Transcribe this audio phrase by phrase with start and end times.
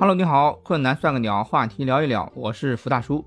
[0.00, 3.22] Hello，你好，困难算个鸟，话题聊一聊，我是福大叔。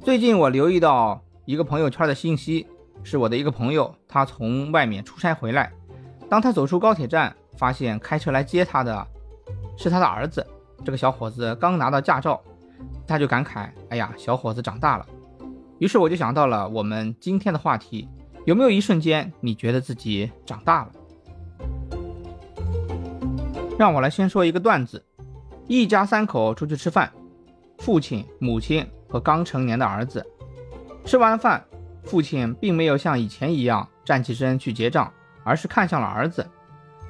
[0.00, 2.66] 最近我留意到一个朋友圈的信息，
[3.02, 5.70] 是我的一个朋友，他从外面出差回来，
[6.26, 9.06] 当他走出高铁站，发现开车来接他的
[9.76, 10.46] 是他的儿子。
[10.82, 12.40] 这个小伙子刚拿到驾照，
[13.06, 15.04] 他就感慨：“哎呀，小伙子长大了。”
[15.78, 18.08] 于是我就想到了我们今天的话题：
[18.46, 20.92] 有没有一瞬间你觉得自己长大了？
[23.78, 25.04] 让我来先说一个段子。
[25.68, 27.12] 一家三口出去吃饭，
[27.76, 30.26] 父亲、母亲和刚成年的儿子。
[31.04, 31.62] 吃完饭，
[32.02, 35.12] 父亲并没有像以前一样站起身去结账，
[35.44, 36.46] 而是看向了儿子。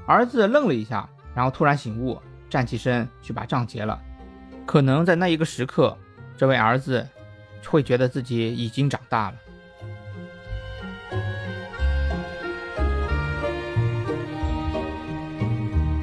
[0.09, 3.97] 儿子愣了一下，然后突然醒悟，站起身去把账结了。
[4.67, 5.97] 可能在那一个时刻，
[6.37, 7.07] 这位儿子
[7.65, 9.37] 会觉得自己已经长大了。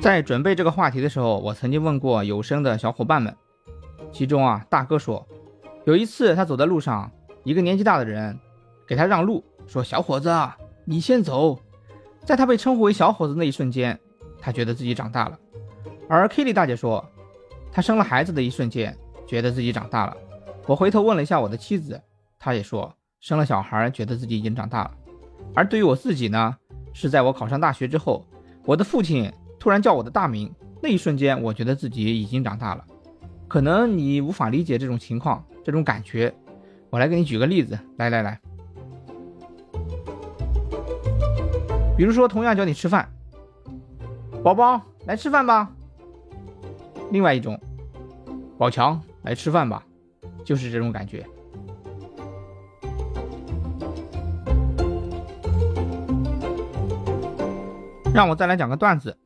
[0.05, 3.35] 在准备这个话题的时候，我曾经问过有声的小伙伴们，
[4.11, 5.27] 其中啊，大哥说，
[5.85, 7.11] 有一次他走在路上，
[7.43, 8.39] 一个年纪大的人
[8.87, 10.31] 给他让路，说：“小伙子，
[10.85, 11.59] 你先走。”
[12.23, 13.99] 在他被称呼为小伙子那一瞬间，
[14.39, 15.39] 他觉得自己长大了。
[16.07, 17.03] 而 Kitty 大姐说，
[17.71, 18.95] 她生了孩子的一瞬间，
[19.25, 20.15] 觉得自己长大了。
[20.67, 21.99] 我回头问了一下我的妻子，
[22.37, 24.91] 她也说，生了小孩，觉得自己已经长大了。
[25.55, 26.55] 而对于我自己呢，
[26.93, 28.23] 是在我考上大学之后，
[28.65, 29.33] 我的父亲。
[29.65, 32.85] 突然叫我的大名，那一瞬间，我觉得自己已经长大了。
[33.47, 36.31] 可能你无法理解这种情况，这种感觉。
[36.91, 38.39] 我来给你举个例子，来来来，
[41.97, 43.09] 比如说，同样叫你吃饭，
[44.43, 45.71] 宝宝来吃饭吧。
[47.09, 47.59] 另外一种，
[48.59, 49.83] 宝强来吃饭吧，
[50.43, 51.25] 就是这种感觉。
[58.13, 59.17] 让我再来讲个段子。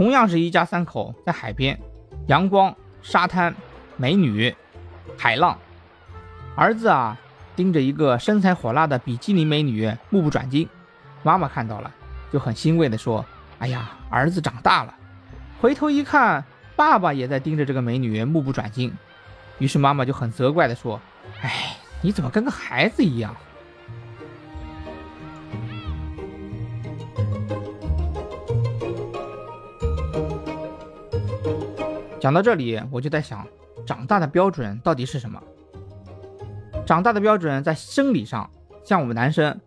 [0.00, 1.78] 同样是一家三口在海边，
[2.26, 3.54] 阳光、沙滩、
[3.98, 4.56] 美女、
[5.18, 5.58] 海浪。
[6.56, 7.18] 儿子啊，
[7.54, 10.66] 盯着一个身材火辣的比基尼美女目不转睛。
[11.22, 11.92] 妈妈看到了，
[12.32, 13.22] 就很欣慰地说
[13.60, 14.94] ：“哎呀，儿子长大了。”
[15.60, 16.42] 回头一看，
[16.74, 18.90] 爸爸也在盯着这个美女目不转睛。
[19.58, 20.98] 于是妈妈就很责怪地说
[21.44, 23.36] ：“哎，你怎么跟个孩子一样？”
[32.20, 33.46] 讲到这里，我就在想，
[33.86, 35.42] 长大的标准到底是什么？
[36.84, 38.48] 长大的标准在生理上，
[38.84, 39.58] 像我们男生，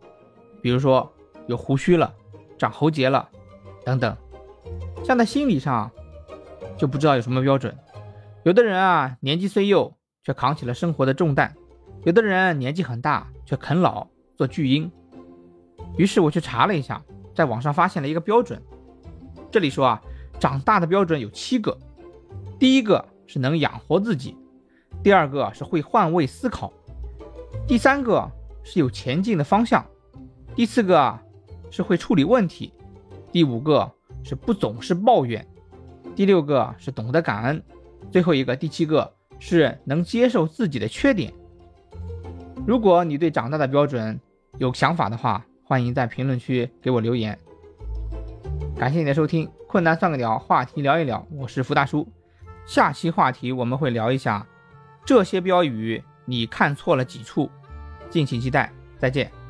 [0.61, 1.11] 比如说
[1.47, 2.13] 有胡须了、
[2.55, 3.27] 长喉结了
[3.83, 4.15] 等等；
[5.03, 5.89] 像在心理上，
[6.77, 7.75] 就不知道有什么标准。
[8.43, 11.47] 有的人啊，年纪虽幼，却扛起了生活的重担；
[12.03, 14.05] 有的人年纪很大，却啃老
[14.37, 14.91] 做巨婴。
[15.97, 17.01] 于是我去查了一下，
[17.33, 18.61] 在网上发现了一个标准。
[19.51, 20.01] 这里说啊，
[20.39, 21.75] 长大的标准有七个。
[22.59, 24.37] 第一个是能养活自己，
[25.03, 26.71] 第二个是会换位思考，
[27.67, 28.29] 第三个
[28.63, 29.85] 是有前进的方向，
[30.55, 31.19] 第四个
[31.69, 32.71] 是会处理问题，
[33.31, 33.91] 第五个
[34.23, 35.45] 是不总是抱怨，
[36.15, 37.61] 第六个是懂得感恩，
[38.11, 41.33] 最后一个第七个是能接受自己的缺点。
[42.65, 44.17] 如果你对长大的标准
[44.57, 47.37] 有想法的话，欢迎在评论区给我留言。
[48.77, 52.07] 感谢你的收听，困难算个鸟，话题聊一聊，我是福大叔。
[52.65, 54.45] 下期话题我们会聊一下
[55.05, 57.51] 这些标语，你看错了几处？
[58.09, 59.42] 敬请期待，再见。